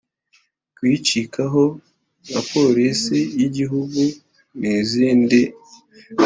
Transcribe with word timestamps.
kuyicikaho 0.75 1.63
nka 2.27 2.41
porisi 2.51 3.19
y'Igihugu 3.39 4.01
n'izindi. 4.59 5.39